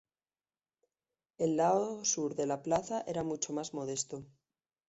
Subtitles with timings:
[1.37, 4.25] El lado sur de la plaza era mucho más modesto.